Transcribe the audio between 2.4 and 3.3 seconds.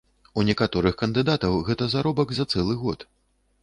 за цэлы год.